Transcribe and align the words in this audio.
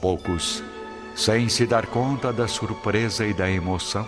poucos, 0.00 0.62
sem 1.14 1.48
se 1.48 1.66
dar 1.66 1.86
conta 1.86 2.32
da 2.32 2.48
surpresa 2.48 3.26
e 3.26 3.34
da 3.34 3.50
emoção, 3.50 4.06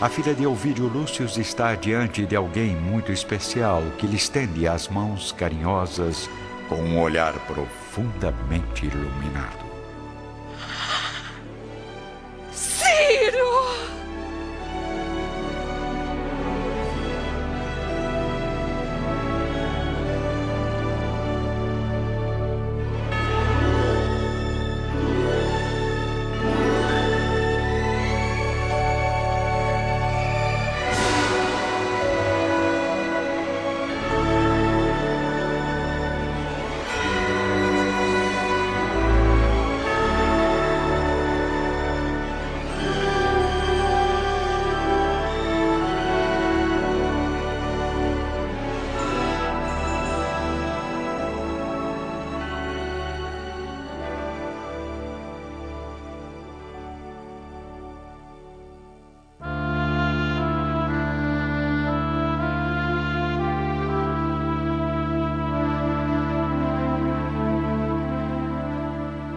a 0.00 0.08
filha 0.08 0.34
de 0.34 0.46
Ovídio 0.46 0.88
Lúcio 0.88 1.24
está 1.24 1.74
diante 1.74 2.26
de 2.26 2.34
alguém 2.34 2.74
muito 2.74 3.12
especial 3.12 3.82
que 3.96 4.06
lhe 4.06 4.16
estende 4.16 4.66
as 4.66 4.88
mãos 4.88 5.32
carinhosas 5.32 6.28
com 6.68 6.76
um 6.76 7.00
olhar 7.00 7.32
profundamente 7.46 8.86
iluminado. 8.86 9.63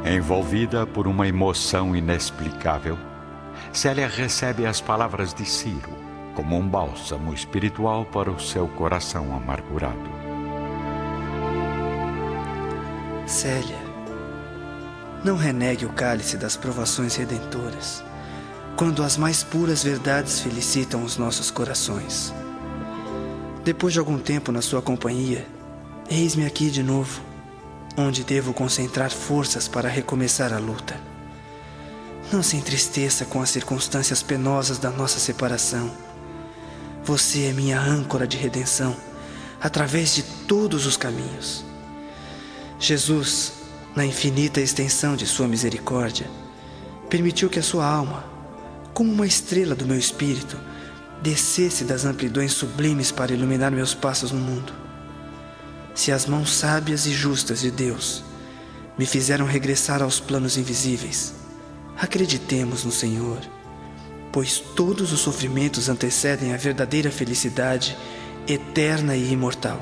Envolvida 0.09 0.87
por 0.87 1.05
uma 1.05 1.27
emoção 1.27 1.93
inexplicável, 1.93 2.97
Célia 3.73 4.07
recebe 4.07 4.65
as 4.65 4.79
palavras 4.79 5.33
de 5.33 5.45
Ciro 5.45 5.91
como 6.33 6.55
um 6.55 6.65
bálsamo 6.65 7.33
espiritual 7.33 8.05
para 8.05 8.31
o 8.31 8.39
seu 8.39 8.69
coração 8.69 9.35
amargurado. 9.35 10.09
Célia, 13.25 13.75
não 15.25 15.35
renegue 15.35 15.85
o 15.85 15.89
cálice 15.89 16.37
das 16.37 16.55
provações 16.55 17.17
redentoras, 17.17 18.01
quando 18.77 19.03
as 19.03 19.17
mais 19.17 19.43
puras 19.43 19.83
verdades 19.83 20.39
felicitam 20.39 21.03
os 21.03 21.17
nossos 21.17 21.51
corações. 21.51 22.33
Depois 23.65 23.91
de 23.91 23.99
algum 23.99 24.19
tempo 24.19 24.53
na 24.53 24.61
sua 24.61 24.81
companhia, 24.81 25.45
eis-me 26.09 26.45
aqui 26.45 26.69
de 26.69 26.81
novo 26.81 27.26
onde 27.97 28.23
devo 28.23 28.53
concentrar 28.53 29.09
forças 29.09 29.67
para 29.67 29.89
recomeçar 29.89 30.53
a 30.53 30.59
luta. 30.59 30.99
Não 32.31 32.43
se 32.43 32.55
entristeça 32.55 33.25
com 33.25 33.41
as 33.41 33.49
circunstâncias 33.49 34.21
penosas 34.21 34.77
da 34.77 34.91
nossa 34.91 35.19
separação. 35.19 35.91
Você 37.03 37.45
é 37.45 37.53
minha 37.53 37.79
âncora 37.79 38.27
de 38.27 38.37
redenção 38.37 38.95
através 39.59 40.13
de 40.13 40.21
todos 40.21 40.85
os 40.85 40.95
caminhos. 40.95 41.65
Jesus, 42.79 43.53
na 43.95 44.05
infinita 44.05 44.61
extensão 44.61 45.15
de 45.15 45.25
Sua 45.25 45.47
misericórdia, 45.47 46.29
permitiu 47.09 47.49
que 47.49 47.57
a 47.57 47.63
sua 47.63 47.87
alma, 47.87 48.23
como 48.93 49.11
uma 49.11 49.25
estrela 49.25 49.73
do 49.73 49.87
meu 49.87 49.97
espírito, 49.97 50.59
descesse 51.23 51.83
das 51.83 52.05
amplidões 52.05 52.51
sublimes 52.51 53.11
para 53.11 53.33
iluminar 53.33 53.71
meus 53.71 53.95
passos 53.95 54.31
no 54.31 54.39
mundo 54.39 54.86
se 55.97 56.11
as 56.11 56.27
mãos 56.27 56.53
sábias 56.53 57.07
e 57.07 57.11
justas 57.11 57.61
de 57.61 57.71
Deus 57.71 58.23
me 58.99 59.05
fizeram 59.07 59.47
regressar 59.47 60.03
aos 60.03 60.19
planos 60.19 60.55
invisíveis, 60.55 61.33
acreditemos 61.97 62.85
no 62.85 62.91
Senhor, 62.91 63.39
pois 64.31 64.59
todos 64.59 65.11
os 65.11 65.19
sofrimentos 65.19 65.89
antecedem 65.89 66.53
a 66.53 66.57
verdadeira 66.57 67.09
felicidade 67.09 67.97
eterna 68.47 69.15
e 69.15 69.31
imortal. 69.31 69.81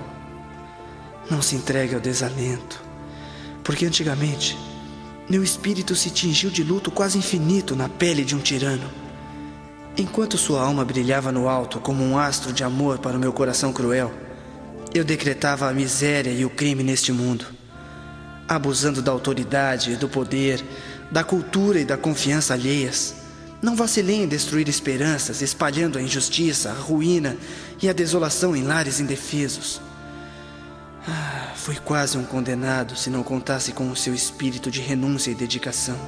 Não 1.30 1.42
se 1.42 1.58
entregue 1.58 1.96
ao 1.96 2.00
desalento, 2.00 2.82
porque 3.62 3.86
antigamente 3.86 4.58
meu 5.30 5.44
espírito 5.44 5.98
se 5.98 6.10
tingiu 6.10 6.50
de 6.50 6.64
luto 6.64 6.92
quase 6.92 7.18
infinito 7.18 7.76
na 7.76 7.90
pele 7.90 8.24
de 8.24 8.34
um 8.38 8.40
tirano. 8.40 8.90
Enquanto 9.98 10.38
sua 10.38 10.62
alma 10.62 10.86
brilhava 10.86 11.30
no 11.30 11.50
alto 11.50 11.82
como 11.82 12.06
um 12.06 12.18
astro 12.18 12.54
de 12.54 12.64
amor 12.64 13.00
para 13.00 13.18
o 13.18 13.20
meu 13.20 13.34
coração 13.34 13.74
cruel, 13.74 14.14
eu 14.98 15.04
decretava 15.04 15.68
a 15.68 15.74
miséria 15.74 16.32
e 16.32 16.46
o 16.46 16.50
crime 16.50 16.82
neste 16.82 17.12
mundo, 17.12 17.46
abusando 18.48 19.02
da 19.02 19.12
autoridade 19.12 19.98
do 19.98 20.08
poder, 20.08 20.64
da 21.12 21.22
cultura 21.22 21.82
e 21.82 21.86
da 21.86 21.98
confiança 21.98 22.54
alheias. 22.54 23.14
Não 23.62 23.76
vacilei 23.76 24.24
em 24.24 24.28
destruir 24.28 24.70
esperanças, 24.70 25.42
espalhando 25.42 25.98
a 25.98 26.02
injustiça, 26.02 26.70
a 26.70 26.74
ruína 26.74 27.36
e 27.82 27.90
a 27.90 27.94
desolação 27.94 28.56
em 28.56 28.64
lares 28.64 29.02
indefesos. 29.02 29.82
Ah, 31.06 31.52
fui 31.56 31.76
quase 31.76 32.18
um 32.18 32.24
condenado 32.24 32.96
se 32.96 33.10
não 33.10 33.22
contasse 33.22 33.74
com 33.74 33.92
o 33.92 33.96
seu 33.98 34.14
espírito 34.14 34.72
de 34.72 34.80
renúncia 34.80 35.30
e 35.30 35.36
dedicação. 35.36 36.00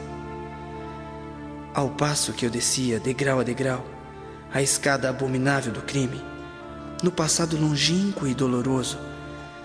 Ao 1.74 1.90
passo 1.90 2.32
que 2.32 2.46
eu 2.46 2.50
descia, 2.50 3.02
degrau 3.02 3.42
a 3.42 3.44
degrau, 3.44 3.86
a 4.54 4.62
escada 4.62 5.10
abominável 5.10 5.74
do 5.74 5.82
crime, 5.82 6.24
no 7.04 7.12
passado 7.12 7.58
longínquo 7.58 8.28
e 8.28 8.34
doloroso, 8.34 8.98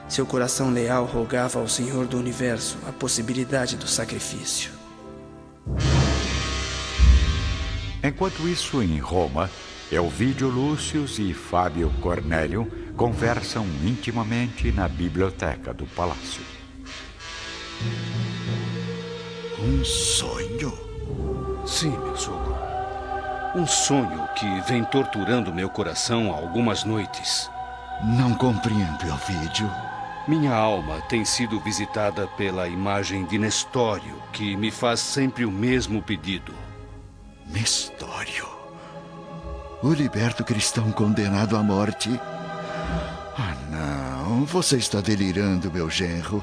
seu 0.09 0.27
coração 0.27 0.71
leal 0.71 1.07
rogava 1.07 1.59
ao 1.59 1.69
Senhor 1.69 2.07
do 2.07 2.19
Universo 2.19 2.77
a 2.87 2.93
possibilidade 2.93 3.77
do 3.77 3.89
sacrifício. 3.89 4.71
Enquanto 8.05 8.47
isso, 8.49 8.83
em 8.83 8.99
Roma, 8.99 9.49
Elvídio 9.91 10.49
Lúcius 10.49 11.19
e 11.19 11.33
Fábio 11.33 11.91
Cornélio 12.01 12.71
conversam 12.97 13.65
intimamente 13.85 14.71
na 14.73 14.89
biblioteca 14.89 15.73
do 15.73 15.87
palácio. 15.87 16.43
Um 19.59 19.85
sonho? 19.85 20.73
Sim, 21.65 21.91
meu 21.91 22.17
sogro. 22.17 22.72
Um 23.55 23.67
sonho 23.67 24.27
que 24.35 24.61
vem 24.63 24.83
torturando 24.83 25.53
meu 25.53 25.69
coração 25.69 26.33
há 26.33 26.37
algumas 26.37 26.85
noites. 26.85 27.51
Não 28.03 28.35
compreendo, 28.35 29.05
Elvídio. 29.07 29.71
Minha 30.27 30.55
alma 30.55 31.03
tem 31.03 31.23
sido 31.23 31.61
visitada 31.61 32.27
pela 32.29 32.67
imagem 32.67 33.27
de 33.27 33.39
Nestório, 33.39 34.23
que 34.33 34.57
me 34.57 34.71
faz 34.71 35.01
sempre 35.01 35.45
o 35.45 35.51
mesmo 35.51 36.01
pedido. 36.01 36.55
Nestório? 37.47 38.49
O 39.83 39.93
liberto 39.93 40.43
cristão 40.45 40.91
condenado 40.91 41.55
à 41.55 41.63
morte? 41.63 42.09
Ah, 43.37 43.55
não. 43.69 44.47
Você 44.47 44.79
está 44.79 45.03
delirando, 45.03 45.71
meu 45.71 45.91
genro. 45.91 46.43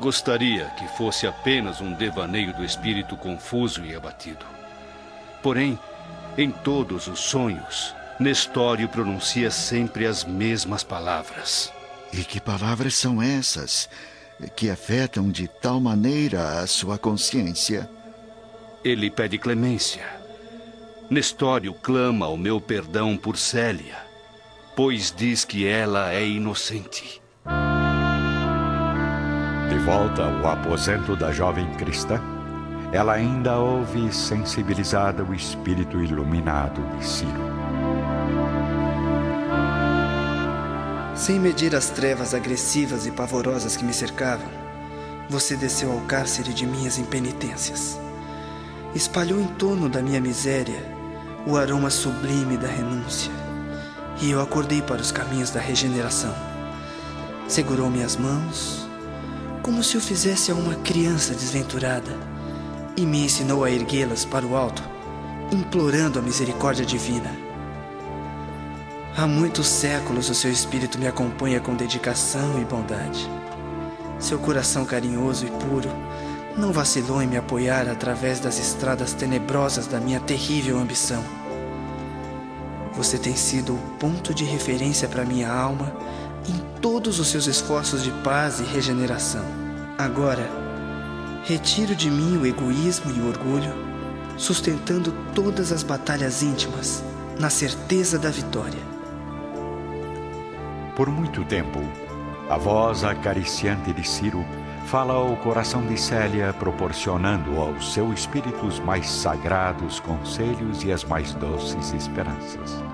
Gostaria 0.00 0.64
que 0.70 0.88
fosse 0.88 1.28
apenas 1.28 1.80
um 1.80 1.92
devaneio 1.92 2.52
do 2.54 2.64
espírito 2.64 3.16
confuso 3.16 3.84
e 3.84 3.94
abatido. 3.94 4.44
Porém, 5.42 5.78
em 6.38 6.52
todos 6.52 7.08
os 7.08 7.18
sonhos, 7.18 7.92
Nestório 8.20 8.88
pronuncia 8.88 9.50
sempre 9.50 10.06
as 10.06 10.24
mesmas 10.24 10.84
palavras. 10.84 11.72
E 12.12 12.18
que 12.22 12.40
palavras 12.40 12.94
são 12.94 13.20
essas 13.20 13.90
que 14.54 14.70
afetam 14.70 15.30
de 15.30 15.48
tal 15.48 15.80
maneira 15.80 16.60
a 16.60 16.66
sua 16.68 16.96
consciência? 16.96 17.90
Ele 18.84 19.10
pede 19.10 19.36
clemência. 19.36 20.06
Nestório 21.10 21.74
clama 21.74 22.28
o 22.28 22.36
meu 22.36 22.60
perdão 22.60 23.16
por 23.16 23.36
Célia, 23.36 23.96
pois 24.76 25.12
diz 25.16 25.44
que 25.44 25.66
ela 25.66 26.14
é 26.14 26.24
inocente. 26.24 27.20
De 29.68 29.78
volta 29.80 30.24
ao 30.24 30.46
aposento 30.46 31.16
da 31.16 31.32
jovem 31.32 31.68
cristã, 31.74 32.37
ela 32.90 33.12
ainda 33.12 33.58
ouve 33.58 34.12
sensibilizada 34.12 35.22
o 35.22 35.34
espírito 35.34 36.02
iluminado 36.02 36.80
de 36.96 37.06
Ciro. 37.06 37.48
Sem 41.14 41.38
medir 41.38 41.76
as 41.76 41.90
trevas 41.90 42.32
agressivas 42.32 43.06
e 43.06 43.10
pavorosas 43.10 43.76
que 43.76 43.84
me 43.84 43.92
cercavam, 43.92 44.48
você 45.28 45.54
desceu 45.54 45.92
ao 45.92 46.00
cárcere 46.02 46.54
de 46.54 46.64
minhas 46.64 46.96
impenitências. 46.96 48.00
Espalhou 48.94 49.38
em 49.38 49.48
torno 49.48 49.88
da 49.90 50.00
minha 50.00 50.20
miséria 50.20 50.82
o 51.46 51.56
aroma 51.56 51.90
sublime 51.90 52.56
da 52.56 52.68
renúncia, 52.68 53.30
e 54.22 54.30
eu 54.30 54.40
acordei 54.40 54.80
para 54.80 55.02
os 55.02 55.12
caminhos 55.12 55.50
da 55.50 55.60
regeneração. 55.60 56.34
Segurou 57.46 57.90
minhas 57.90 58.16
mãos, 58.16 58.88
como 59.62 59.84
se 59.84 59.98
o 59.98 60.00
fizesse 60.00 60.50
a 60.50 60.54
uma 60.54 60.74
criança 60.76 61.34
desventurada 61.34 62.37
e 62.98 63.06
me 63.06 63.24
ensinou 63.24 63.62
a 63.62 63.70
erguê-las 63.70 64.24
para 64.24 64.44
o 64.44 64.56
alto, 64.56 64.82
implorando 65.52 66.18
a 66.18 66.22
misericórdia 66.22 66.84
divina. 66.84 67.30
Há 69.16 69.24
muitos 69.24 69.68
séculos 69.68 70.28
o 70.28 70.34
seu 70.34 70.50
espírito 70.50 70.98
me 70.98 71.06
acompanha 71.06 71.60
com 71.60 71.76
dedicação 71.76 72.60
e 72.60 72.64
bondade. 72.64 73.30
Seu 74.18 74.36
coração 74.40 74.84
carinhoso 74.84 75.46
e 75.46 75.50
puro 75.64 75.88
não 76.56 76.72
vacilou 76.72 77.22
em 77.22 77.28
me 77.28 77.36
apoiar 77.36 77.88
através 77.88 78.40
das 78.40 78.58
estradas 78.58 79.12
tenebrosas 79.12 79.86
da 79.86 80.00
minha 80.00 80.18
terrível 80.18 80.76
ambição. 80.76 81.22
Você 82.94 83.16
tem 83.16 83.36
sido 83.36 83.74
o 83.74 83.96
ponto 84.00 84.34
de 84.34 84.44
referência 84.44 85.06
para 85.06 85.24
minha 85.24 85.48
alma 85.48 85.94
em 86.48 86.80
todos 86.80 87.20
os 87.20 87.28
seus 87.28 87.46
esforços 87.46 88.02
de 88.02 88.10
paz 88.24 88.58
e 88.58 88.64
regeneração. 88.64 89.44
Agora, 89.96 90.67
retiro 91.48 91.94
de 91.94 92.10
mim 92.10 92.36
o 92.36 92.44
egoísmo 92.44 93.10
e 93.10 93.20
o 93.20 93.28
orgulho, 93.28 93.72
sustentando 94.36 95.10
todas 95.34 95.72
as 95.72 95.82
batalhas 95.82 96.42
íntimas 96.42 97.02
na 97.40 97.48
certeza 97.48 98.18
da 98.18 98.28
vitória. 98.28 98.82
Por 100.94 101.08
muito 101.08 101.42
tempo, 101.46 101.80
a 102.50 102.58
voz 102.58 103.02
acariciante 103.02 103.94
de 103.94 104.06
Ciro 104.06 104.44
fala 104.88 105.14
ao 105.14 105.34
coração 105.38 105.86
de 105.86 105.98
Célia, 105.98 106.52
proporcionando 106.52 107.58
ao 107.58 107.80
seu 107.80 108.12
espírito 108.12 108.66
os 108.66 108.78
mais 108.78 109.08
sagrados 109.08 110.00
conselhos 110.00 110.84
e 110.84 110.92
as 110.92 111.02
mais 111.02 111.32
doces 111.32 111.94
esperanças. 111.94 112.84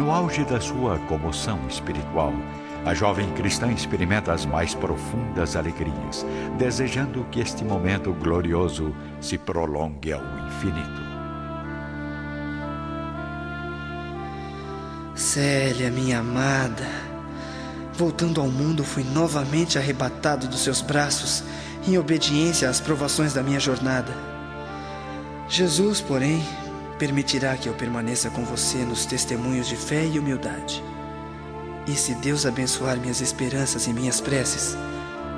No 0.00 0.10
auge 0.10 0.44
da 0.44 0.60
sua 0.60 0.98
comoção 1.06 1.60
espiritual, 1.68 2.32
a 2.84 2.92
jovem 2.92 3.30
cristã 3.32 3.72
experimenta 3.72 4.32
as 4.32 4.44
mais 4.44 4.74
profundas 4.74 5.56
alegrias, 5.56 6.24
desejando 6.58 7.26
que 7.30 7.40
este 7.40 7.64
momento 7.64 8.12
glorioso 8.12 8.94
se 9.20 9.38
prolongue 9.38 10.12
ao 10.12 10.22
infinito. 10.46 11.02
Célia, 15.14 15.90
minha 15.90 16.18
amada, 16.18 16.86
voltando 17.94 18.40
ao 18.40 18.48
mundo, 18.48 18.84
fui 18.84 19.04
novamente 19.04 19.78
arrebatado 19.78 20.46
dos 20.46 20.60
seus 20.60 20.82
braços 20.82 21.42
em 21.86 21.96
obediência 21.96 22.68
às 22.68 22.80
provações 22.80 23.32
da 23.32 23.42
minha 23.42 23.60
jornada. 23.60 24.12
Jesus, 25.48 26.00
porém, 26.00 26.42
permitirá 26.98 27.56
que 27.56 27.68
eu 27.68 27.74
permaneça 27.74 28.28
com 28.30 28.44
você 28.44 28.78
nos 28.78 29.06
testemunhos 29.06 29.68
de 29.68 29.76
fé 29.76 30.04
e 30.04 30.18
humildade. 30.18 30.82
E 31.86 31.94
se 31.94 32.14
Deus 32.14 32.46
abençoar 32.46 32.98
minhas 32.98 33.20
esperanças 33.20 33.86
e 33.86 33.92
minhas 33.92 34.20
preces, 34.20 34.76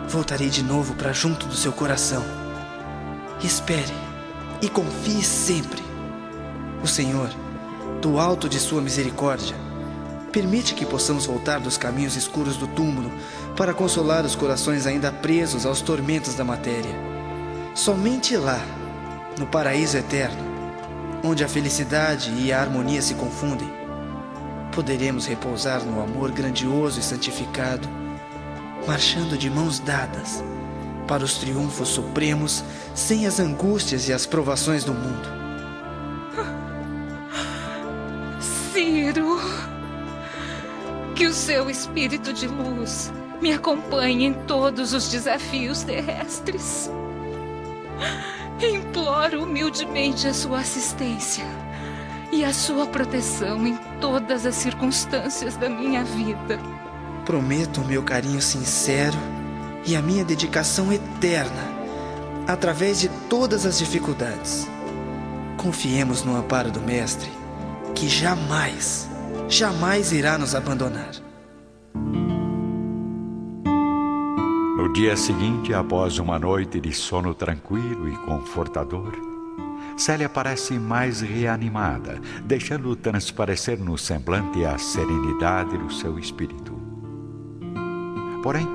voltarei 0.08 0.48
de 0.48 0.62
novo 0.62 0.94
para 0.94 1.12
junto 1.12 1.46
do 1.46 1.56
seu 1.56 1.72
coração. 1.72 2.24
Espere 3.42 3.92
e 4.62 4.68
confie 4.68 5.24
sempre. 5.24 5.82
O 6.82 6.86
Senhor, 6.86 7.28
do 8.00 8.20
alto 8.20 8.48
de 8.48 8.60
sua 8.60 8.80
misericórdia, 8.80 9.56
permite 10.30 10.74
que 10.74 10.86
possamos 10.86 11.26
voltar 11.26 11.58
dos 11.58 11.76
caminhos 11.76 12.14
escuros 12.14 12.56
do 12.56 12.68
túmulo 12.68 13.10
para 13.56 13.74
consolar 13.74 14.24
os 14.24 14.36
corações 14.36 14.86
ainda 14.86 15.10
presos 15.10 15.66
aos 15.66 15.80
tormentos 15.80 16.34
da 16.34 16.44
matéria. 16.44 16.94
Somente 17.74 18.36
lá, 18.36 18.60
no 19.36 19.46
paraíso 19.46 19.96
eterno, 19.96 20.44
onde 21.24 21.42
a 21.42 21.48
felicidade 21.48 22.30
e 22.38 22.52
a 22.52 22.60
harmonia 22.60 23.02
se 23.02 23.14
confundem, 23.14 23.85
poderemos 24.76 25.24
repousar 25.24 25.82
no 25.82 26.02
amor 26.02 26.30
grandioso 26.30 27.00
e 27.00 27.02
santificado, 27.02 27.88
marchando 28.86 29.38
de 29.38 29.48
mãos 29.48 29.78
dadas 29.78 30.44
para 31.08 31.24
os 31.24 31.38
triunfos 31.38 31.88
supremos 31.88 32.62
sem 32.94 33.26
as 33.26 33.40
angústias 33.40 34.06
e 34.06 34.12
as 34.12 34.26
provações 34.26 34.84
do 34.84 34.92
mundo. 34.92 35.28
Ciro, 38.38 39.40
que 41.14 41.26
o 41.26 41.32
seu 41.32 41.70
espírito 41.70 42.30
de 42.34 42.46
luz 42.46 43.10
me 43.40 43.54
acompanhe 43.54 44.26
em 44.26 44.34
todos 44.46 44.92
os 44.92 45.08
desafios 45.08 45.84
terrestres. 45.84 46.90
Imploro 48.60 49.44
humildemente 49.44 50.26
a 50.28 50.34
sua 50.34 50.60
assistência 50.60 51.65
e 52.36 52.44
a 52.44 52.52
sua 52.52 52.86
proteção 52.86 53.66
em 53.66 53.78
todas 53.98 54.44
as 54.44 54.54
circunstâncias 54.56 55.56
da 55.56 55.70
minha 55.70 56.04
vida. 56.04 56.60
Prometo 57.24 57.80
o 57.80 57.84
meu 57.84 58.02
carinho 58.02 58.42
sincero 58.42 59.16
e 59.86 59.96
a 59.96 60.02
minha 60.02 60.22
dedicação 60.22 60.92
eterna 60.92 61.64
através 62.46 63.00
de 63.00 63.08
todas 63.30 63.64
as 63.64 63.78
dificuldades. 63.78 64.68
Confiemos 65.56 66.24
no 66.24 66.36
amparo 66.36 66.70
do 66.70 66.80
Mestre, 66.82 67.30
que 67.94 68.06
jamais, 68.06 69.08
jamais 69.48 70.12
irá 70.12 70.36
nos 70.36 70.54
abandonar. 70.54 71.12
No 74.76 74.92
dia 74.92 75.16
seguinte, 75.16 75.72
após 75.72 76.18
uma 76.18 76.38
noite 76.38 76.78
de 76.80 76.92
sono 76.92 77.34
tranquilo 77.34 78.10
e 78.10 78.16
confortador, 78.26 79.35
Célia 79.96 80.28
parece 80.28 80.78
mais 80.78 81.20
reanimada, 81.20 82.20
deixando 82.44 82.94
transparecer 82.94 83.78
no 83.78 83.96
semblante 83.96 84.64
a 84.64 84.76
serenidade 84.78 85.76
do 85.78 85.92
seu 85.92 86.18
espírito. 86.18 86.74
Porém, 88.42 88.68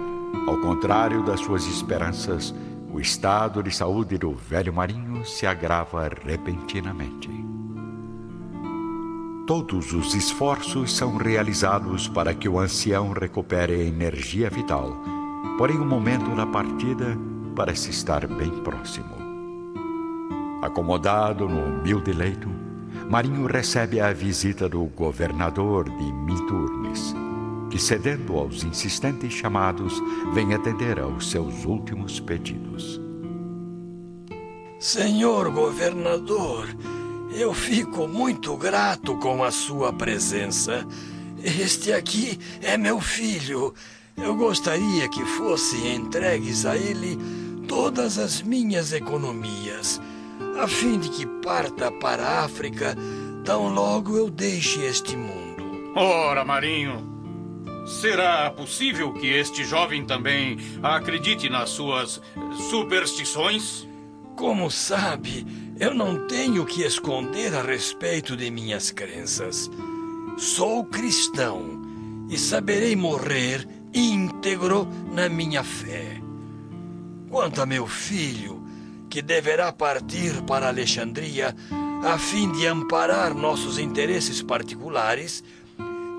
ao 0.48 0.60
contrário 0.60 1.24
das 1.24 1.40
suas 1.40 1.66
esperanças, 1.68 2.54
o 2.92 3.00
estado 3.00 3.62
de 3.62 3.72
saúde 3.72 4.18
do 4.18 4.34
velho 4.34 4.74
marinho 4.74 5.24
se 5.24 5.46
agrava 5.46 6.10
repentinamente. 6.26 7.30
Todos 9.48 9.94
os 9.94 10.14
esforços 10.16 10.96
são 10.96 11.18
realizados 11.18 12.08
para 12.08 12.34
que 12.34 12.50
o 12.50 12.60
ancião 12.60 13.12
recupere 13.12 13.74
a 13.74 13.84
energia 13.84 14.50
vital 14.50 15.02
Porém, 15.62 15.78
o 15.78 15.86
momento 15.86 16.36
da 16.36 16.48
partida 16.48 17.16
parece 17.56 17.92
estar 17.92 18.26
bem 18.26 18.50
próximo. 18.64 19.21
Acomodado 20.62 21.50
no 21.50 21.80
humilde 21.80 22.14
leito, 22.14 22.48
Marinho 23.10 23.48
recebe 23.48 24.00
a 24.00 24.14
visita 24.14 24.70
do 24.70 24.84
governador 24.86 25.90
de 25.90 26.14
Minturnes, 26.14 27.16
que, 27.70 27.80
cedendo 27.80 28.38
aos 28.38 28.64
insistentes 28.64 29.34
chamados, 29.34 29.94
vem 30.34 30.54
atender 30.54 31.00
aos 31.00 31.32
seus 31.32 31.66
últimos 31.66 32.20
pedidos. 32.20 33.02
Senhor 34.80 35.52
governador, 35.52 36.68
eu 37.34 37.54
fico 37.54 38.08
muito 38.08 38.56
grato 38.56 39.18
com 39.18 39.44
a 39.44 39.52
sua 39.52 39.92
presença. 39.92 40.86
Este 41.44 41.92
aqui 41.92 42.40
é 42.62 42.78
meu 42.78 43.00
filho. 43.00 43.74
Eu 44.18 44.36
gostaria 44.36 45.08
que 45.10 45.24
fossem 45.26 45.96
entregues 45.96 46.66
a 46.66 46.76
ele 46.76 47.18
todas 47.68 48.18
as 48.18 48.42
minhas 48.42 48.92
economias, 48.92 50.02
a 50.62 50.68
fim 50.68 51.00
de 51.00 51.10
que 51.10 51.26
parta 51.26 51.92
para 51.92 52.24
a 52.24 52.44
África 52.44 52.96
tão 53.44 53.74
logo 53.74 54.16
eu 54.16 54.30
deixe 54.30 54.80
este 54.86 55.18
mundo. 55.18 55.92
Ora, 55.96 56.46
Marinho, 56.46 57.04
será 57.88 58.52
possível 58.52 59.12
que 59.12 59.26
este 59.26 59.64
jovem 59.64 60.06
também 60.06 60.60
acredite 60.84 61.50
nas 61.50 61.72
suas 61.72 62.22
superstições? 62.70 63.88
Como 64.36 64.70
sabe, 64.70 65.48
eu 65.80 65.96
não 65.96 66.28
tenho 66.28 66.64
que 66.64 66.84
esconder 66.84 67.56
a 67.56 67.64
respeito 67.64 68.38
de 68.38 68.52
minhas 68.52 68.92
crenças. 68.92 69.68
Sou 70.38 70.86
cristão 70.86 71.82
e 72.30 72.38
saberei 72.38 72.96
morrer 72.96 73.68
íntegro 73.92 74.88
na 75.12 75.28
minha 75.28 75.64
fé. 75.64 76.22
Quanto 77.32 77.64
a 77.64 77.66
meu 77.66 77.88
filho, 77.88 78.61
que 79.12 79.22
deverá 79.22 79.74
partir 79.74 80.42
para 80.44 80.70
Alexandria 80.70 81.54
a 82.02 82.18
fim 82.18 82.50
de 82.54 82.66
amparar 82.66 83.36
nossos 83.36 83.78
interesses 83.78 84.42
particulares, 84.42 85.44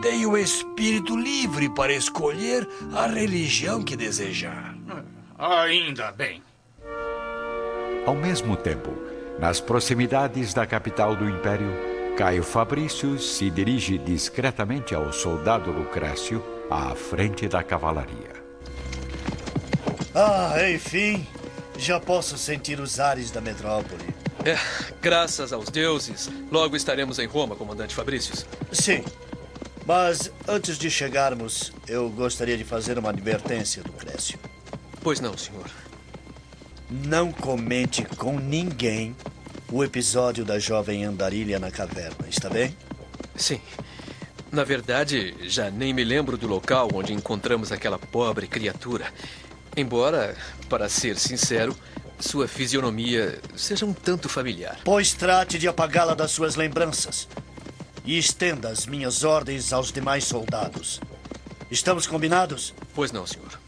tem 0.03 0.27
o 0.27 0.37
espírito 0.37 1.17
livre 1.17 1.71
para 1.71 1.95
escolher 1.95 2.69
a 2.93 3.07
religião 3.07 3.83
que 3.83 3.97
desejar. 3.97 4.77
Ainda 5.39 6.13
bem. 6.13 6.43
Ao 8.05 8.15
mesmo 8.15 8.57
tempo, 8.57 8.91
nas 9.41 9.59
proximidades 9.59 10.53
da 10.53 10.67
capital 10.67 11.17
do 11.17 11.29
império, 11.29 11.73
Caio 12.17 12.43
Fabrício 12.43 13.19
se 13.19 13.49
dirige 13.49 13.97
discretamente 13.97 14.95
ao 14.95 15.11
soldado 15.15 15.73
Lucrécio 15.73 16.45
à 16.71 16.95
frente 16.95 17.49
da 17.49 17.63
cavalaria. 17.63 18.43
Ah, 20.15 20.57
enfim, 20.69 21.27
já 21.77 21.99
posso 21.99 22.37
sentir 22.39 22.81
os 22.81 23.01
ares 23.01 23.31
da 23.31 23.41
metrópole. 23.41 24.05
É, 24.45 24.57
graças 25.01 25.53
aos 25.53 25.69
deuses, 25.69 26.31
logo 26.51 26.77
estaremos 26.77 27.19
em 27.19 27.27
Roma, 27.27 27.55
comandante 27.55 27.95
Fabrícios. 27.95 28.47
Sim, 28.73 29.05
mas 29.87 30.31
antes 30.47 30.79
de 30.79 30.91
chegarmos, 30.91 31.73
eu 31.89 32.09
gostaria 32.11 32.57
de 32.57 32.65
fazer 32.65 32.99
uma 32.99 33.11
advertência, 33.11 33.83
Lucrécio. 33.85 34.39
Pois 35.01 35.21
não, 35.21 35.37
senhor. 35.37 35.71
Não 36.91 37.33
comente 37.33 38.05
com 38.05 38.39
ninguém 38.39 39.17
o 39.71 39.83
episódio 39.83 40.45
da 40.45 40.59
jovem 40.59 41.05
andarilha 41.05 41.59
na 41.59 41.71
caverna, 41.71 42.29
está 42.29 42.51
bem? 42.51 42.77
Sim. 43.35 43.61
Na 44.53 44.65
verdade, 44.65 45.35
já 45.49 45.71
nem 45.71 45.95
me 45.95 46.05
lembro 46.05 46.37
do 46.37 46.47
local 46.47 46.89
onde 46.93 47.15
encontramos 47.15 47.73
aquela 47.73 47.99
pobre 47.99 48.47
criatura. 48.47 49.07
Embora, 49.77 50.37
para 50.69 50.89
ser 50.89 51.19
sincero, 51.19 51.75
sua 52.21 52.47
fisionomia 52.47 53.41
seja 53.57 53.87
um 53.87 53.93
tanto 53.93 54.29
familiar. 54.29 54.79
Pois 54.85 55.13
trate 55.15 55.59
de 55.59 55.67
apagá-la 55.67 56.15
das 56.15 56.31
suas 56.31 56.57
lembranças. 56.57 57.29
E 58.05 58.19
estenda 58.19 58.69
as 58.69 58.87
minhas 58.87 59.25
ordens 59.25 59.73
aos 59.73 59.91
demais 59.91 60.25
soldados. 60.25 61.01
Estamos 61.71 62.07
combinados? 62.07 62.75
Pois 62.95 63.13
não, 63.13 63.27
senhor. 63.27 63.59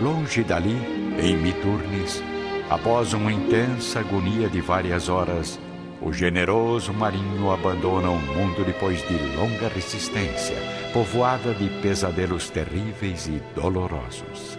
Longe 0.00 0.44
dali, 0.44 0.76
em 1.20 1.36
Miturnes, 1.36 2.22
após 2.70 3.12
uma 3.12 3.32
intensa 3.32 4.00
agonia 4.00 4.48
de 4.48 4.60
várias 4.60 5.08
horas, 5.08 5.58
o 6.06 6.12
generoso 6.12 6.92
marinho 6.92 7.50
abandona 7.50 8.08
o 8.08 8.16
mundo 8.16 8.64
depois 8.64 9.00
de 9.08 9.18
longa 9.36 9.66
resistência, 9.66 10.54
povoada 10.92 11.52
de 11.52 11.68
pesadelos 11.82 12.48
terríveis 12.48 13.26
e 13.26 13.42
dolorosos. 13.56 14.56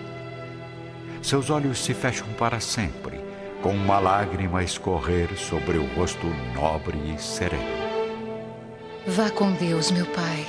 Seus 1.21 1.49
olhos 1.49 1.81
se 1.81 1.93
fecham 1.93 2.27
para 2.37 2.59
sempre, 2.59 3.21
com 3.61 3.73
uma 3.73 3.97
lágrima 3.97 4.59
a 4.59 4.63
escorrer 4.63 5.37
sobre 5.37 5.77
o 5.77 5.85
rosto 5.95 6.27
nobre 6.53 6.97
e 7.15 7.17
sereno. 7.17 7.63
Vá 9.07 9.29
com 9.29 9.53
Deus, 9.53 9.89
meu 9.89 10.05
pai. 10.07 10.45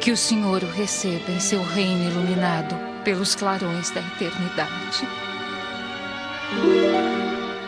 Que 0.00 0.12
o 0.12 0.16
Senhor 0.16 0.62
o 0.62 0.70
receba 0.70 1.30
em 1.30 1.40
seu 1.40 1.62
reino 1.62 2.10
iluminado 2.10 2.74
pelos 3.04 3.34
clarões 3.34 3.90
da 3.90 4.00
eternidade. 4.00 5.06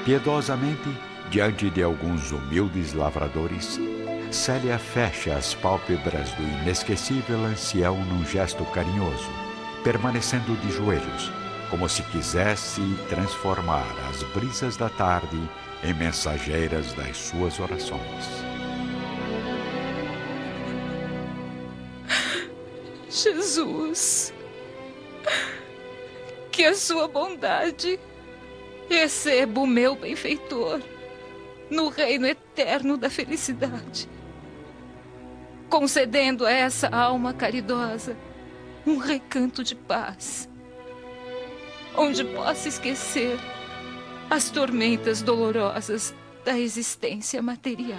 Piedosamente, 0.03 1.10
diante 1.31 1.71
de 1.71 1.81
alguns 1.81 2.33
humildes 2.33 2.93
lavradores, 2.93 3.79
Célia 4.33 4.79
fecha 4.79 5.35
as 5.35 5.55
pálpebras 5.55 6.31
do 6.33 6.43
inesquecível 6.43 7.39
ancião 7.45 7.97
num 8.05 8.25
gesto 8.25 8.65
carinhoso, 8.67 9.29
permanecendo 9.85 10.57
de 10.57 10.71
joelhos, 10.73 11.33
como 11.71 11.89
se 11.89 12.03
quisesse 12.05 12.83
transformar 13.09 13.87
as 14.09 14.23
brisas 14.35 14.77
da 14.77 14.89
tarde 14.89 15.39
em 15.85 15.95
mensageiras 15.95 16.93
das 16.95 17.17
suas 17.17 17.59
orações. 17.61 18.01
Jesus, 23.09 24.35
que 26.51 26.65
a 26.65 26.75
sua 26.75 27.07
bondade 27.07 27.99
receba 28.89 29.61
o 29.61 29.67
meu 29.67 29.95
benfeitor 29.95 30.81
no 31.71 31.89
reino 31.89 32.27
eterno 32.27 32.97
da 32.97 33.09
felicidade, 33.09 34.09
concedendo 35.69 36.45
a 36.45 36.51
essa 36.51 36.89
alma 36.89 37.33
caridosa 37.33 38.17
um 38.87 38.99
recanto 38.99 39.63
de 39.63 39.75
paz, 39.75 40.49
onde 41.97 42.25
possa 42.25 42.69
esquecer 42.69 43.39
as 44.29 44.51
tormentas 44.51 45.23
dolorosas 45.23 46.15
da 46.45 46.59
existência 46.59 47.43
material. 47.43 47.99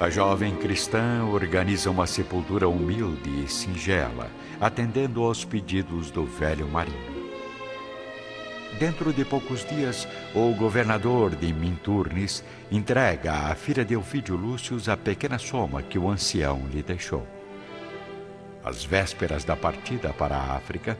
A 0.00 0.10
jovem 0.10 0.56
cristã 0.56 1.24
organiza 1.24 1.90
uma 1.90 2.06
sepultura 2.06 2.68
humilde 2.68 3.44
e 3.44 3.48
singela, 3.48 4.30
atendendo 4.60 5.22
aos 5.22 5.44
pedidos 5.44 6.10
do 6.10 6.24
velho 6.24 6.66
marinho. 6.66 7.23
Dentro 8.78 9.12
de 9.12 9.24
poucos 9.24 9.64
dias, 9.64 10.08
o 10.34 10.52
governador 10.52 11.36
de 11.36 11.52
Minturnes 11.52 12.42
entrega 12.72 13.32
à 13.32 13.54
filha 13.54 13.84
de 13.84 13.94
Elvídio 13.94 14.34
Lúcius 14.34 14.88
a 14.88 14.96
pequena 14.96 15.38
soma 15.38 15.80
que 15.80 15.96
o 15.98 16.10
ancião 16.10 16.66
lhe 16.72 16.82
deixou. 16.82 17.24
Às 18.64 18.84
vésperas 18.84 19.44
da 19.44 19.54
partida 19.54 20.12
para 20.12 20.36
a 20.36 20.56
África, 20.56 20.98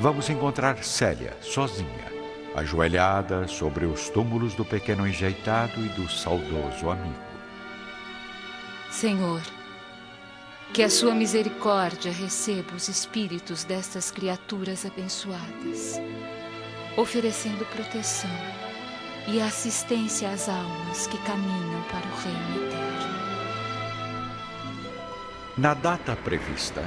vamos 0.00 0.28
encontrar 0.30 0.82
Célia 0.82 1.36
sozinha, 1.40 2.12
ajoelhada 2.56 3.46
sobre 3.46 3.84
os 3.84 4.08
túmulos 4.08 4.54
do 4.54 4.64
pequeno 4.64 5.06
enjeitado 5.06 5.80
e 5.80 5.88
do 5.90 6.08
saudoso 6.10 6.90
amigo. 6.90 7.32
Senhor, 8.90 9.42
que 10.72 10.82
a 10.82 10.90
sua 10.90 11.14
misericórdia 11.14 12.10
receba 12.10 12.74
os 12.74 12.88
espíritos 12.88 13.62
destas 13.62 14.10
criaturas 14.10 14.84
abençoadas, 14.84 16.00
oferecendo 16.96 17.64
proteção 17.66 18.30
e 19.26 19.40
assistência 19.40 20.28
às 20.28 20.48
almas 20.48 21.06
que 21.06 21.16
caminham 21.18 21.82
para 21.90 22.06
o 22.06 22.16
reino 22.22 22.66
eterno. 22.66 22.92
Na 25.56 25.74
data 25.74 26.16
prevista, 26.16 26.82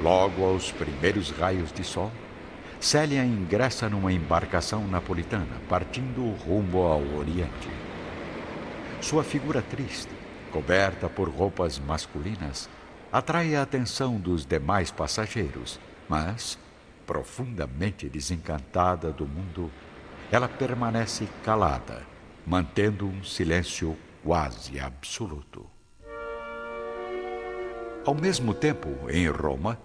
logo 0.00 0.44
aos 0.44 0.72
primeiros 0.72 1.30
raios 1.30 1.72
de 1.72 1.84
sol, 1.84 2.12
Célia 2.78 3.24
ingressa 3.24 3.88
numa 3.88 4.12
embarcação 4.12 4.86
napolitana, 4.86 5.60
partindo 5.68 6.30
rumo 6.44 6.82
ao 6.82 7.02
Oriente. 7.18 7.70
Sua 9.00 9.24
figura 9.24 9.62
triste, 9.62 10.12
coberta 10.52 11.08
por 11.08 11.28
roupas 11.30 11.78
masculinas, 11.78 12.68
atrai 13.10 13.54
a 13.56 13.62
atenção 13.62 14.16
dos 14.16 14.44
demais 14.44 14.90
passageiros, 14.90 15.80
mas, 16.08 16.58
profundamente 17.06 18.08
desencantada 18.08 19.12
do 19.12 19.26
mundo, 19.26 19.70
ela 20.30 20.48
permanece 20.48 21.28
calada, 21.44 22.02
mantendo 22.44 23.06
um 23.06 23.22
silêncio 23.22 23.96
quase 24.24 24.80
absoluto. 24.80 25.64
Ao 28.04 28.14
mesmo 28.14 28.52
tempo, 28.52 28.88
em 29.08 29.28
Roma, 29.28 29.78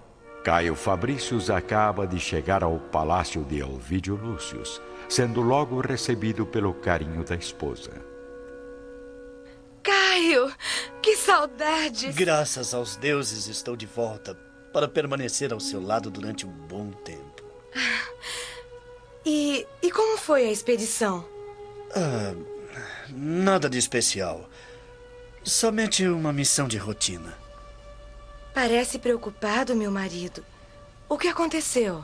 Caio 0.44 0.76
Fabricius 0.76 1.50
acaba 1.50 2.08
de 2.08 2.20
chegar 2.20 2.64
ao 2.64 2.80
palácio 2.80 3.44
de 3.44 3.60
Elvídio 3.60 4.16
Lúcius, 4.16 4.82
sendo 5.08 5.42
logo 5.42 5.80
recebido 5.82 6.46
pelo 6.46 6.74
carinho 6.74 7.24
da 7.24 7.36
esposa. 7.36 7.92
Caio, 9.84 10.52
que 11.02 11.16
saudades! 11.16 12.16
Graças 12.16 12.74
aos 12.74 12.96
deuses 12.96 13.48
estou 13.48 13.76
de 13.76 13.86
volta 13.86 14.36
para 14.72 14.88
permanecer 14.88 15.54
ao 15.54 15.60
seu 15.60 15.82
lado 15.82 16.10
durante 16.10 16.46
um 16.46 16.52
bom 16.52 16.92
tempo. 16.92 17.44
E, 19.24 19.68
e 19.84 19.92
como 19.92 20.18
foi 20.18 20.48
a 20.48 20.52
expedição? 20.52 21.24
Ah, 21.96 22.34
nada 23.10 23.70
de 23.70 23.78
especial. 23.78 24.50
Somente 25.44 26.08
uma 26.08 26.34
missão 26.34 26.68
de 26.68 26.78
rotina. 26.80 27.38
Parece 28.52 28.98
preocupado, 28.98 29.76
meu 29.76 29.92
marido. 29.92 30.44
O 31.08 31.20
que 31.20 31.28
aconteceu? 31.28 32.04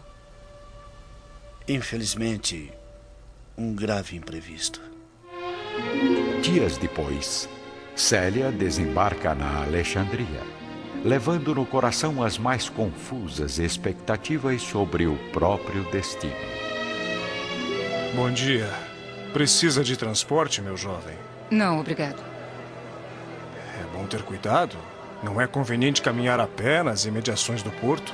Infelizmente, 1.68 2.72
um 3.58 3.74
grave 3.74 4.16
imprevisto. 4.16 4.80
Dias 6.42 6.78
depois, 6.78 7.50
Célia 7.96 8.52
desembarca 8.52 9.34
na 9.34 9.64
Alexandria, 9.64 10.42
levando 11.04 11.54
no 11.56 11.66
coração 11.66 12.24
as 12.24 12.38
mais 12.38 12.70
confusas 12.70 13.60
expectativas 13.60 14.62
sobre 14.62 15.08
o 15.08 15.18
próprio 15.32 15.84
destino. 15.92 16.34
Bom 18.16 18.32
dia. 18.32 18.70
Precisa 19.34 19.84
de 19.84 19.96
transporte, 19.96 20.62
meu 20.62 20.76
jovem? 20.76 21.16
Não, 21.52 21.80
obrigado. 21.80 22.22
É 23.80 23.98
bom 23.98 24.06
ter 24.06 24.24
cuidado. 24.24 24.78
Não 25.22 25.40
é 25.40 25.48
conveniente 25.48 26.02
caminhar 26.02 26.40
a 26.40 26.48
pé 26.48 26.84
nas 26.84 27.06
imediações 27.06 27.62
do 27.62 27.72
porto. 27.72 28.14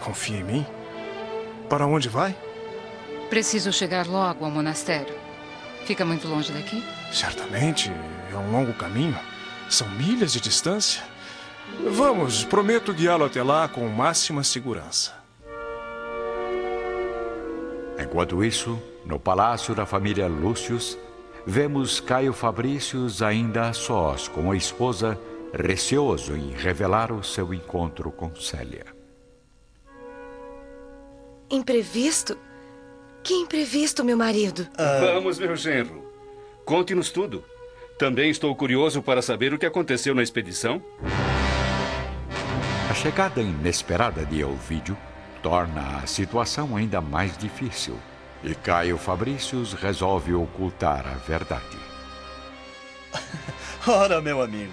Confia 0.00 0.38
em 0.38 0.44
mim. 0.44 0.66
Para 1.68 1.86
onde 1.86 2.08
vai? 2.08 2.34
Preciso 3.28 3.72
chegar 3.72 4.06
logo 4.06 4.44
ao 4.44 4.50
monastério. 4.50 5.14
Fica 5.84 6.04
muito 6.04 6.26
longe 6.26 6.52
daqui? 6.52 6.82
Certamente. 7.12 7.92
É 8.32 8.36
um 8.36 8.50
longo 8.50 8.72
caminho. 8.72 9.18
São 9.68 9.88
milhas 9.90 10.32
de 10.32 10.40
distância. 10.40 11.02
Vamos, 11.90 12.44
prometo 12.44 12.92
guiá-lo 12.92 13.24
até 13.24 13.42
lá 13.42 13.68
com 13.68 13.86
máxima 13.88 14.42
segurança. 14.42 15.14
Enquanto 17.98 18.44
isso, 18.44 18.80
no 19.04 19.18
palácio 19.18 19.74
da 19.74 19.84
família 19.84 20.28
Lúcius, 20.28 20.98
vemos 21.46 22.00
Caio 22.00 22.32
Fabricius 22.32 23.22
ainda 23.22 23.68
a 23.68 23.72
sós 23.72 24.28
com 24.28 24.50
a 24.50 24.56
esposa, 24.56 25.18
receoso 25.52 26.36
em 26.36 26.52
revelar 26.52 27.12
o 27.12 27.24
seu 27.24 27.52
encontro 27.52 28.10
com 28.10 28.34
Célia. 28.36 28.86
Imprevisto? 31.50 32.38
Que 33.22 33.34
imprevisto, 33.34 34.04
meu 34.04 34.16
marido? 34.16 34.66
Vamos, 35.00 35.38
meu 35.38 35.56
genro. 35.56 36.12
Conte-nos 36.64 37.10
tudo. 37.10 37.44
Também 37.98 38.30
estou 38.30 38.54
curioso 38.54 39.02
para 39.02 39.20
saber 39.22 39.52
o 39.52 39.58
que 39.58 39.66
aconteceu 39.66 40.14
na 40.14 40.22
expedição. 40.22 40.82
A 42.98 43.00
chegada 43.00 43.40
inesperada 43.40 44.26
de 44.26 44.40
Elvídio 44.40 44.98
torna 45.40 45.98
a 45.98 46.06
situação 46.08 46.76
ainda 46.76 47.00
mais 47.00 47.38
difícil 47.38 47.96
e 48.42 48.56
Caio 48.56 48.98
Fabricius 48.98 49.72
resolve 49.72 50.34
ocultar 50.34 51.06
a 51.06 51.14
verdade. 51.14 51.78
Ora, 53.86 54.20
meu 54.20 54.42
amigo, 54.42 54.72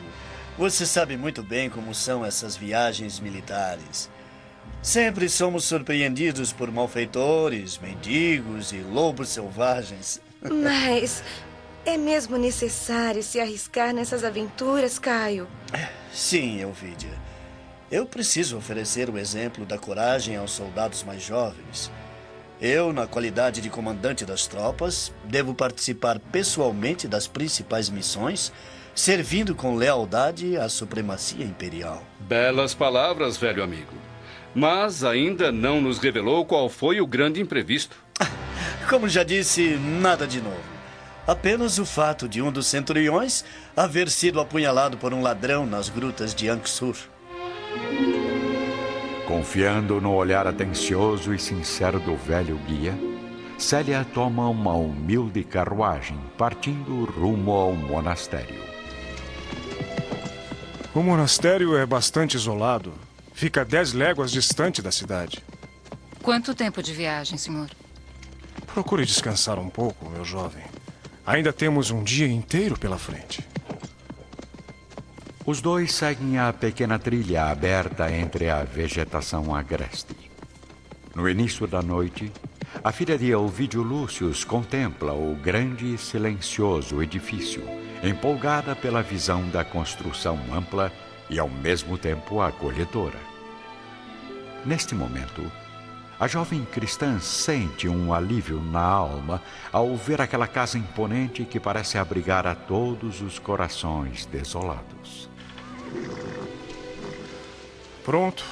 você 0.57 0.87
sabe 0.87 1.15
muito 1.15 1.43
bem 1.43 1.69
como 1.69 1.93
são 1.93 2.25
essas 2.25 2.57
viagens 2.57 3.19
militares. 3.19 4.09
Sempre 4.81 5.29
somos 5.29 5.63
surpreendidos 5.63 6.51
por 6.51 6.71
malfeitores, 6.71 7.77
mendigos 7.77 8.73
e 8.73 8.77
lobos 8.77 9.29
selvagens. 9.29 10.19
Mas 10.41 11.23
é 11.85 11.95
mesmo 11.95 12.37
necessário 12.37 13.21
se 13.21 13.39
arriscar 13.39 13.93
nessas 13.93 14.23
aventuras, 14.23 14.97
Caio? 14.97 15.47
Sim, 16.11 16.59
Elvídia. 16.59 17.34
Eu 17.91 18.05
preciso 18.05 18.57
oferecer 18.57 19.09
o 19.11 19.17
exemplo 19.17 19.63
da 19.63 19.77
coragem 19.77 20.35
aos 20.35 20.51
soldados 20.51 21.03
mais 21.03 21.21
jovens. 21.21 21.91
Eu, 22.59 22.91
na 22.91 23.05
qualidade 23.05 23.61
de 23.61 23.69
comandante 23.69 24.25
das 24.25 24.47
tropas, 24.47 25.13
devo 25.25 25.53
participar 25.53 26.19
pessoalmente 26.19 27.07
das 27.07 27.27
principais 27.27 27.89
missões, 27.89 28.51
servindo 28.95 29.53
com 29.53 29.75
lealdade 29.75 30.57
à 30.57 30.67
supremacia 30.67 31.45
imperial. 31.45 32.03
Belas 32.21 32.73
palavras, 32.73 33.37
velho 33.37 33.61
amigo. 33.61 33.93
Mas 34.55 35.03
ainda 35.03 35.51
não 35.51 35.79
nos 35.79 35.99
revelou 35.99 36.43
qual 36.43 36.69
foi 36.69 36.99
o 36.99 37.05
grande 37.05 37.39
imprevisto. 37.39 37.97
Como 38.89 39.07
já 39.07 39.21
disse, 39.21 39.75
nada 39.75 40.25
de 40.25 40.41
novo. 40.41 40.75
Apenas 41.27 41.77
o 41.77 41.85
fato 41.85 42.27
de 42.27 42.41
um 42.41 42.51
dos 42.51 42.65
centuriões 42.65 43.45
haver 43.75 44.09
sido 44.09 44.39
apunhalado 44.39 44.97
por 44.97 45.13
um 45.13 45.21
ladrão 45.21 45.67
nas 45.67 45.89
grutas 45.89 46.33
de 46.33 46.49
Anxur. 46.49 46.95
Confiando 49.27 49.99
no 49.99 50.13
olhar 50.13 50.47
atencioso 50.47 51.33
e 51.33 51.39
sincero 51.39 51.99
do 51.99 52.15
velho 52.15 52.57
guia, 52.67 52.93
Célia 53.57 54.05
toma 54.13 54.49
uma 54.49 54.73
humilde 54.73 55.43
carruagem, 55.43 56.19
partindo 56.37 57.05
rumo 57.05 57.51
ao 57.51 57.73
monastério. 57.73 58.61
O 60.93 61.01
monastério 61.01 61.77
é 61.77 61.85
bastante 61.85 62.35
isolado. 62.35 62.93
Fica 63.33 63.61
a 63.61 63.63
dez 63.63 63.93
léguas 63.93 64.31
distante 64.31 64.81
da 64.81 64.91
cidade. 64.91 65.43
Quanto 66.21 66.53
tempo 66.53 66.83
de 66.83 66.93
viagem, 66.93 67.37
senhor? 67.37 67.69
Procure 68.67 69.05
descansar 69.05 69.57
um 69.57 69.69
pouco, 69.69 70.09
meu 70.09 70.25
jovem. 70.25 70.63
Ainda 71.25 71.53
temos 71.53 71.91
um 71.91 72.03
dia 72.03 72.27
inteiro 72.27 72.77
pela 72.77 72.97
frente. 72.97 73.45
Os 75.47 75.61
dois 75.61 75.93
seguem 75.93 76.39
a 76.39 76.51
pequena 76.51 76.97
trilha 76.97 77.45
aberta 77.45 78.11
entre 78.11 78.49
a 78.49 78.63
vegetação 78.63 79.53
agreste. 79.53 80.15
No 81.13 81.29
início 81.29 81.67
da 81.67 81.83
noite, 81.83 82.31
a 82.83 82.91
filha 82.91 83.15
de 83.15 83.35
Ovidio 83.35 83.83
Lúcius 83.83 84.43
contempla 84.43 85.13
o 85.13 85.35
grande 85.35 85.93
e 85.93 85.99
silencioso 85.99 86.99
edifício, 86.99 87.63
empolgada 88.03 88.75
pela 88.75 89.03
visão 89.03 89.47
da 89.49 89.63
construção 89.63 90.39
ampla 90.51 90.91
e 91.29 91.37
ao 91.37 91.47
mesmo 91.47 91.95
tempo 91.95 92.41
acolhedora. 92.41 93.19
Neste 94.65 94.95
momento, 94.95 95.43
a 96.19 96.27
jovem 96.27 96.65
cristã 96.65 97.19
sente 97.19 97.87
um 97.87 98.11
alívio 98.11 98.59
na 98.59 98.81
alma 98.81 99.39
ao 99.71 99.95
ver 99.95 100.21
aquela 100.21 100.47
casa 100.47 100.79
imponente 100.79 101.45
que 101.45 101.59
parece 101.59 101.99
abrigar 101.99 102.47
a 102.47 102.55
todos 102.55 103.21
os 103.21 103.37
corações 103.37 104.25
desolados. 104.25 105.34
Pronto, 108.03 108.45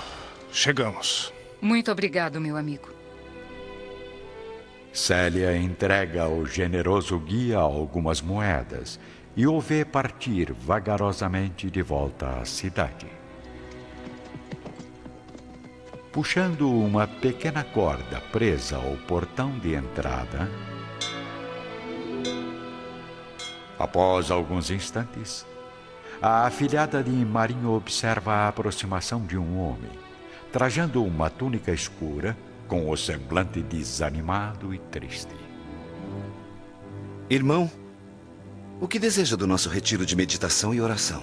chegamos. 0.51 1.32
Muito 1.62 1.91
obrigado, 1.91 2.41
meu 2.41 2.58
amigo. 2.58 2.89
Célia 4.91 5.56
entrega 5.58 6.23
ao 6.23 6.45
generoso 6.45 7.17
guia 7.19 7.58
algumas 7.58 8.21
moedas 8.21 8.99
e 9.36 9.47
o 9.47 9.60
vê 9.60 9.84
partir 9.84 10.53
vagarosamente 10.53 11.69
de 11.69 11.82
volta 11.82 12.41
à 12.41 12.45
cidade. 12.45 13.08
Puxando 16.12 16.69
uma 16.69 17.08
pequena 17.08 17.63
corda 17.63 18.21
presa 18.32 18.77
ao 18.77 18.95
portão 19.08 19.58
de 19.58 19.73
entrada, 19.73 20.47
após 23.79 24.29
alguns 24.29 24.69
instantes, 24.69 25.43
a 26.23 26.47
afilhada 26.47 27.03
de 27.03 27.12
Marinho 27.12 27.71
observa 27.71 28.31
a 28.31 28.47
aproximação 28.47 29.25
de 29.25 29.38
um 29.38 29.59
homem, 29.59 29.91
trajando 30.53 31.03
uma 31.03 31.29
túnica 31.29 31.73
escura, 31.73 32.38
com 32.65 32.89
o 32.89 32.95
semblante 32.95 33.62
desanimado 33.62 34.73
e 34.73 34.79
triste. 34.79 35.36
Irmão, 37.29 37.69
o 38.79 38.88
que 38.88 38.97
deseja 38.97 39.36
do 39.36 39.45
nosso 39.45 39.67
retiro 39.67 40.05
de 40.05 40.15
meditação 40.15 40.73
e 40.73 40.79
oração? 40.79 41.21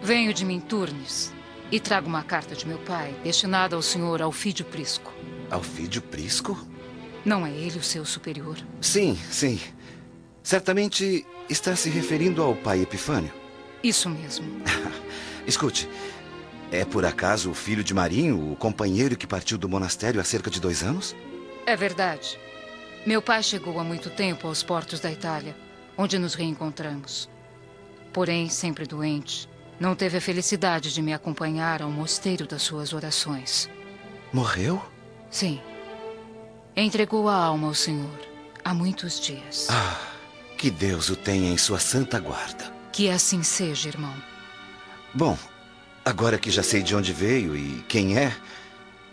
Venho 0.00 0.32
de 0.32 0.44
Minturnes 0.44 1.32
e 1.72 1.80
trago 1.80 2.06
uma 2.06 2.22
carta 2.22 2.54
de 2.54 2.68
meu 2.68 2.78
pai, 2.78 3.12
destinada 3.24 3.74
ao 3.74 3.82
senhor 3.82 4.22
Alfídio 4.22 4.64
Prisco. 4.64 5.12
Alfídio 5.50 6.00
Prisco? 6.02 6.56
Não 7.24 7.44
é 7.44 7.50
ele 7.50 7.80
o 7.80 7.82
seu 7.82 8.04
superior? 8.04 8.58
Sim, 8.80 9.18
sim. 9.28 9.58
Certamente 10.40 11.26
está 11.48 11.74
se 11.74 11.90
referindo 11.90 12.44
ao 12.44 12.54
pai 12.54 12.82
Epifânio. 12.82 13.39
Isso 13.82 14.08
mesmo. 14.08 14.46
Escute, 15.46 15.88
é 16.70 16.84
por 16.84 17.04
acaso 17.04 17.50
o 17.50 17.54
filho 17.54 17.82
de 17.82 17.92
Marinho, 17.92 18.52
o 18.52 18.56
companheiro 18.56 19.16
que 19.16 19.26
partiu 19.26 19.58
do 19.58 19.68
monastério 19.68 20.20
há 20.20 20.24
cerca 20.24 20.50
de 20.50 20.60
dois 20.60 20.82
anos? 20.82 21.16
É 21.66 21.76
verdade. 21.76 22.38
Meu 23.04 23.20
pai 23.20 23.42
chegou 23.42 23.80
há 23.80 23.84
muito 23.84 24.10
tempo 24.10 24.46
aos 24.46 24.62
portos 24.62 25.00
da 25.00 25.10
Itália, 25.10 25.56
onde 25.96 26.18
nos 26.18 26.34
reencontramos. 26.34 27.28
Porém, 28.12 28.48
sempre 28.48 28.86
doente, 28.86 29.48
não 29.78 29.94
teve 29.94 30.18
a 30.18 30.20
felicidade 30.20 30.92
de 30.92 31.00
me 31.00 31.12
acompanhar 31.12 31.80
ao 31.80 31.90
mosteiro 31.90 32.46
das 32.46 32.62
suas 32.62 32.92
orações. 32.92 33.68
Morreu? 34.32 34.80
Sim. 35.30 35.60
Entregou 36.76 37.28
a 37.28 37.34
alma 37.34 37.68
ao 37.68 37.74
Senhor 37.74 38.18
há 38.64 38.74
muitos 38.74 39.18
dias. 39.18 39.66
Ah, 39.70 39.98
que 40.56 40.70
Deus 40.70 41.08
o 41.08 41.16
tenha 41.16 41.50
em 41.50 41.56
sua 41.56 41.78
santa 41.78 42.20
guarda. 42.20 42.79
Que 43.00 43.08
assim 43.08 43.42
seja, 43.42 43.88
irmão. 43.88 44.12
Bom, 45.14 45.34
agora 46.04 46.36
que 46.36 46.50
já 46.50 46.62
sei 46.62 46.82
de 46.82 46.94
onde 46.94 47.14
veio 47.14 47.56
e 47.56 47.82
quem 47.88 48.18
é, 48.18 48.30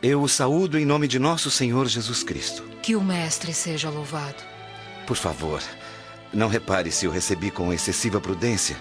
eu 0.04 0.22
o 0.22 0.28
saúdo 0.28 0.78
em 0.78 0.86
nome 0.86 1.08
de 1.08 1.18
nosso 1.18 1.50
Senhor 1.50 1.88
Jesus 1.88 2.22
Cristo. 2.22 2.64
Que 2.84 2.98
o 2.98 3.02
Mestre 3.02 3.54
seja 3.54 3.90
louvado. 3.90 4.44
Por 5.06 5.16
favor, 5.16 5.64
não 6.34 6.50
repare 6.50 6.92
se 6.92 7.06
eu 7.06 7.12
recebi 7.12 7.50
com 7.50 7.72
excessiva 7.72 8.20
prudência. 8.20 8.76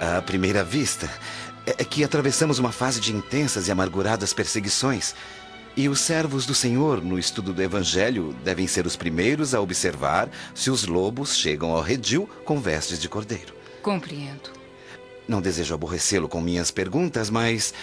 À 0.00 0.20
primeira 0.20 0.64
vista, 0.64 1.08
é 1.64 1.84
que 1.84 2.02
atravessamos 2.02 2.58
uma 2.58 2.72
fase 2.72 3.00
de 3.00 3.14
intensas 3.14 3.68
e 3.68 3.70
amarguradas 3.70 4.32
perseguições. 4.32 5.14
E 5.76 5.88
os 5.88 6.00
servos 6.00 6.46
do 6.46 6.54
Senhor, 6.56 7.00
no 7.00 7.16
estudo 7.16 7.52
do 7.52 7.62
Evangelho, 7.62 8.34
devem 8.42 8.66
ser 8.66 8.86
os 8.86 8.96
primeiros 8.96 9.54
a 9.54 9.60
observar 9.60 10.28
se 10.52 10.68
os 10.68 10.84
lobos 10.84 11.36
chegam 11.36 11.70
ao 11.70 11.80
redil 11.80 12.28
com 12.44 12.60
vestes 12.60 12.98
de 12.98 13.08
cordeiro. 13.08 13.57
Compreendo. 13.82 14.50
Não 15.26 15.42
desejo 15.42 15.74
aborrecê-lo 15.74 16.28
com 16.28 16.40
minhas 16.40 16.70
perguntas, 16.70 17.30
mas. 17.30 17.74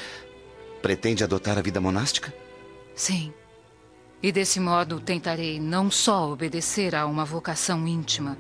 Pretende 0.82 1.24
adotar 1.24 1.58
a 1.58 1.62
vida 1.62 1.80
monástica? 1.82 2.34
Sim. 2.96 3.34
E 4.22 4.32
desse 4.32 4.60
modo 4.60 5.00
tentarei 5.00 5.60
não 5.60 5.92
só 5.92 6.32
obedecer 6.32 6.96
a 6.96 7.06
uma 7.06 7.26
vocação 7.26 7.88
íntima, 7.88 8.38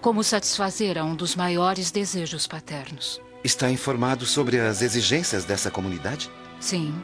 como 0.00 0.22
satisfazer 0.22 0.98
a 0.98 1.04
um 1.04 1.14
dos 1.14 1.34
maiores 1.34 1.90
desejos 1.90 2.46
paternos. 2.46 3.20
Está 3.42 3.70
informado 3.70 4.26
sobre 4.26 4.60
as 4.60 4.82
exigências 4.82 5.44
dessa 5.44 5.70
comunidade? 5.70 6.30
Sim. 6.60 6.94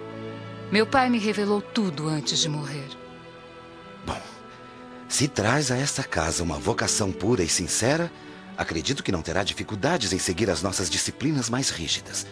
Meu 0.70 0.86
pai 0.86 1.08
me 1.08 1.18
revelou 1.18 1.62
tudo 1.62 2.08
antes 2.08 2.38
de 2.38 2.48
morrer. 2.48 2.88
Bom, 4.06 4.20
se 5.08 5.28
traz 5.28 5.70
a 5.70 5.76
esta 5.76 6.02
casa 6.02 6.42
uma 6.42 6.58
vocação 6.58 7.10
pura 7.10 7.42
e 7.42 7.48
sincera, 7.48 8.10
acredito 8.60 9.02
que 9.02 9.10
não 9.10 9.22
terá 9.22 9.42
dificuldades 9.42 10.12
em 10.12 10.18
seguir 10.18 10.50
as 10.50 10.62
nossas 10.62 10.90
disciplinas 10.90 11.48
mais 11.48 11.70
rígidas. 11.70 12.26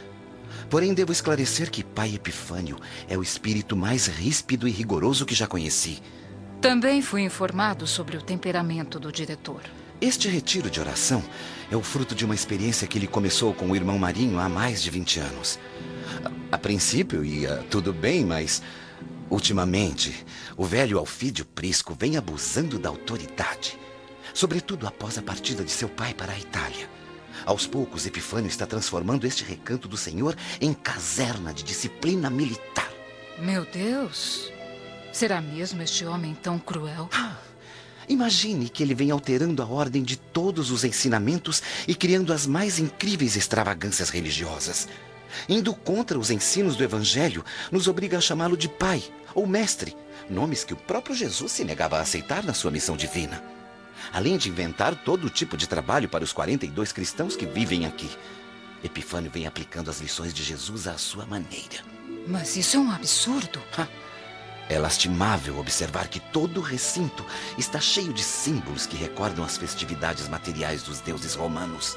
Porém, 0.69 0.93
devo 0.93 1.11
esclarecer 1.11 1.71
que 1.71 1.83
Pai 1.83 2.15
Epifânio 2.15 2.77
é 3.09 3.17
o 3.17 3.23
espírito 3.23 3.75
mais 3.75 4.07
ríspido 4.07 4.69
e 4.69 4.71
rigoroso 4.71 5.25
que 5.25 5.35
já 5.35 5.47
conheci. 5.47 6.03
Também 6.61 7.01
fui 7.01 7.23
informado 7.23 7.87
sobre 7.87 8.19
o 8.19 8.23
temperamento 8.23 9.01
do 9.01 9.11
diretor. 9.11 9.63
Este 10.03 10.29
retiro 10.29 10.69
de 10.69 10.79
oração 10.79 11.25
é 11.71 11.77
o 11.77 11.83
fruto 11.83 12.15
de 12.15 12.27
uma 12.27 12.35
experiência 12.35 12.87
que 12.87 12.99
ele 12.99 13.07
começou 13.07 13.55
com 13.55 13.71
o 13.71 13.75
irmão 13.75 13.99
Marinho 13.99 14.39
há 14.39 14.51
mais 14.51 14.83
de 14.83 14.91
20 14.91 15.21
anos. 15.21 15.59
A, 16.23 16.57
a 16.57 16.59
princípio 16.59 17.25
ia 17.25 17.65
tudo 17.71 17.91
bem, 17.91 18.27
mas 18.27 18.63
ultimamente 19.31 20.27
o 20.59 20.67
velho 20.67 20.99
Alfídio 20.99 21.47
Prisco 21.47 21.97
vem 21.99 22.19
abusando 22.19 22.79
da 22.79 22.91
autoridade, 22.91 23.79
sobretudo 24.35 24.87
após 24.87 25.19
a 25.19 25.23
partida 25.23 25.65
de 25.65 25.71
seu 25.71 25.89
pai 25.89 26.15
para 26.15 26.33
a 26.33 26.39
Itália. 26.39 26.89
Aos 27.47 27.67
poucos, 27.67 28.07
Epifânio 28.07 28.49
está 28.49 28.67
transformando 28.67 29.27
este 29.27 29.45
recanto 29.45 29.89
do 29.89 29.97
Senhor 29.97 30.37
em 30.61 30.75
caserna 30.75 31.53
de 31.53 31.63
disciplina 31.63 32.29
militar. 32.29 32.91
Meu 33.39 33.65
Deus! 33.65 34.53
Será 35.13 35.41
mesmo 35.41 35.83
este 35.83 36.05
homem 36.05 36.35
tão 36.35 36.59
cruel? 36.59 37.09
Imagine 38.09 38.69
que 38.69 38.83
ele 38.83 38.95
vem 38.95 39.11
alterando 39.11 39.63
a 39.63 39.67
ordem 39.67 40.03
de 40.03 40.17
todos 40.17 40.71
os 40.71 40.83
ensinamentos 40.83 41.63
e 41.87 41.95
criando 41.95 42.33
as 42.33 42.47
mais 42.47 42.79
incríveis 42.79 43.37
extravagâncias 43.37 44.09
religiosas. 44.09 44.89
Indo 45.49 45.75
contra 45.75 46.19
os 46.19 46.31
ensinos 46.31 46.75
do 46.75 46.83
Evangelho, 46.83 47.45
nos 47.71 47.87
obriga 47.87 48.17
a 48.17 48.21
chamá-lo 48.21 48.57
de 48.57 48.69
pai 48.69 49.03
ou 49.35 49.47
mestre, 49.47 49.95
nomes 50.29 50.65
que 50.65 50.73
o 50.73 50.77
próprio 50.77 51.15
Jesus 51.15 51.53
se 51.53 51.65
negava 51.65 51.99
a 51.99 52.01
aceitar 52.01 52.43
na 52.45 52.55
sua 52.55 52.71
missão 52.71 52.97
divina. 52.97 53.43
Além 54.13 54.37
de 54.37 54.49
inventar 54.49 54.95
todo 54.95 55.31
tipo 55.31 55.57
de 55.57 55.69
trabalho 55.69 56.09
para 56.09 56.25
os 56.25 56.33
42 56.33 56.93
cristãos 56.93 57.37
que 57.37 57.47
vivem 57.47 57.87
aqui. 57.87 58.11
Epifânio 58.83 59.31
vem 59.31 59.47
aplicando 59.47 59.91
as 59.91 60.01
lições 60.01 60.33
de 60.33 60.43
Jesus 60.43 60.87
à 60.87 60.97
sua 60.97 61.27
maneira. 61.27 61.83
Mas 62.27 62.57
isso 62.57 62.77
é 62.77 62.81
um 62.81 62.91
absurdo. 62.91 63.61
É 64.69 64.79
lastimável 64.79 65.59
observar 65.59 66.09
que 66.09 66.21
todo 66.21 66.59
o 66.59 66.63
recinto 66.63 67.25
está 67.57 67.81
cheio 67.81 68.13
de 68.13 68.23
símbolos 68.23 68.87
que 68.87 68.97
recordam 68.97 69.45
as 69.45 69.57
festividades 69.57 70.29
materiais 70.29 70.83
dos 70.83 71.01
deuses 71.01 71.35
romanos. 71.35 71.97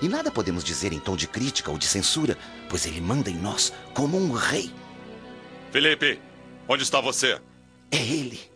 E 0.00 0.08
nada 0.08 0.30
podemos 0.30 0.64
dizer 0.64 0.92
em 0.92 0.98
tom 0.98 1.14
de 1.14 1.28
crítica 1.28 1.70
ou 1.70 1.78
de 1.78 1.86
censura, 1.86 2.36
pois 2.68 2.86
ele 2.86 3.00
manda 3.00 3.30
em 3.30 3.36
nós 3.36 3.72
como 3.94 4.18
um 4.18 4.32
rei. 4.32 4.72
Felipe, 5.70 6.20
onde 6.66 6.82
está 6.82 7.00
você? 7.00 7.40
É 7.90 7.98
ele. 7.98 8.55